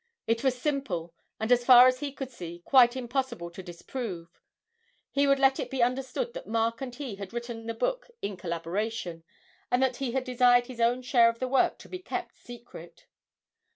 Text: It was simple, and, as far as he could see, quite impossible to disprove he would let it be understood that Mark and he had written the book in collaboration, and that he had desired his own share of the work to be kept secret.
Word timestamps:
It 0.25 0.43
was 0.43 0.59
simple, 0.59 1.13
and, 1.39 1.51
as 1.51 1.63
far 1.63 1.85
as 1.85 1.99
he 1.99 2.11
could 2.11 2.31
see, 2.31 2.63
quite 2.65 2.95
impossible 2.95 3.51
to 3.51 3.61
disprove 3.61 4.29
he 5.11 5.27
would 5.27 5.37
let 5.37 5.59
it 5.59 5.69
be 5.69 5.83
understood 5.83 6.33
that 6.33 6.47
Mark 6.47 6.81
and 6.81 6.95
he 6.95 7.17
had 7.17 7.33
written 7.33 7.67
the 7.67 7.75
book 7.75 8.09
in 8.19 8.35
collaboration, 8.35 9.23
and 9.69 9.83
that 9.83 9.97
he 9.97 10.13
had 10.13 10.23
desired 10.23 10.65
his 10.65 10.81
own 10.81 11.03
share 11.03 11.29
of 11.29 11.37
the 11.37 11.47
work 11.47 11.77
to 11.77 11.87
be 11.87 11.99
kept 11.99 12.33
secret. 12.35 13.05